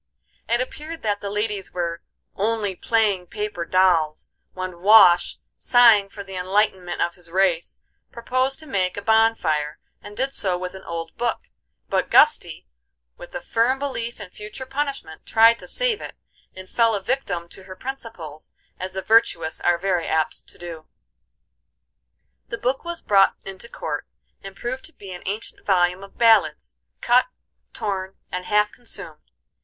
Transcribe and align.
It 0.49 0.59
appeared 0.61 1.03
that 1.03 1.21
the 1.21 1.29
ladies 1.29 1.73
were 1.73 2.01
"only 2.35 2.75
playing 2.75 3.27
paper 3.27 3.65
dolls," 3.65 4.31
when 4.55 4.81
Wash, 4.81 5.37
sighing 5.59 6.09
for 6.09 6.23
the 6.23 6.33
enlightenment 6.35 7.03
of 7.03 7.13
his 7.13 7.29
race, 7.29 7.83
proposed 8.11 8.57
to 8.61 8.65
make 8.65 8.97
a 8.97 9.01
bonfire, 9.03 9.77
and 10.01 10.17
did 10.17 10.33
so 10.33 10.57
with 10.57 10.73
an 10.73 10.81
old 10.85 11.15
book; 11.17 11.51
but 11.87 12.09
Gusty, 12.09 12.65
with 13.15 13.35
a 13.35 13.41
firm 13.41 13.77
belief 13.77 14.19
in 14.19 14.31
future 14.31 14.65
punishment, 14.65 15.23
tried 15.27 15.59
to 15.59 15.67
save 15.67 16.01
it, 16.01 16.15
and 16.55 16.67
fell 16.67 16.95
a 16.95 17.03
victim 17.03 17.47
to 17.49 17.65
her 17.65 17.75
principles, 17.75 18.53
as 18.79 18.93
the 18.93 19.03
virtuous 19.03 19.59
are 19.61 19.77
very 19.77 20.07
apt 20.07 20.47
to 20.47 20.57
do. 20.57 20.87
The 22.47 22.57
book 22.57 22.83
was 22.83 23.01
brought 23.01 23.35
into 23.45 23.69
court, 23.69 24.07
and 24.41 24.55
proved 24.55 24.85
to 24.85 24.93
be 24.93 25.11
an 25.11 25.21
ancient 25.27 25.63
volume 25.63 26.03
of 26.03 26.17
ballads, 26.17 26.75
cut, 27.01 27.27
torn, 27.71 28.15
and 28.31 28.45
half 28.45 28.71
consumed. 28.71 29.29